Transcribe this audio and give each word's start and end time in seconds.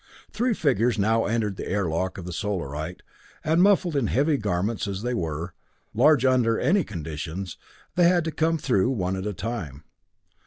Three 0.31 0.55
figures 0.55 0.97
now 0.97 1.25
entered 1.25 1.57
the 1.57 1.69
airlock 1.69 2.17
of 2.17 2.25
the 2.25 2.33
Solarite, 2.33 3.03
and 3.43 3.61
muffled 3.61 3.95
in 3.95 4.07
heavy 4.07 4.35
garments 4.35 4.87
as 4.87 5.03
they 5.03 5.13
were, 5.13 5.53
large 5.93 6.25
under 6.25 6.59
any 6.59 6.83
conditions, 6.83 7.55
they 7.95 8.07
had 8.07 8.23
to 8.25 8.31
come 8.31 8.57
through 8.57 8.89
one 8.89 9.15
at 9.15 9.27
a 9.27 9.33
time. 9.35 9.83